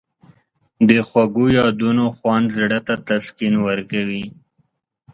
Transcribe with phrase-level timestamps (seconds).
[0.89, 4.25] د خوږو یادونو خوند زړه ته تسکین ورکوي.